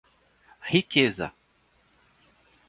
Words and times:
Riqueza 0.69 1.29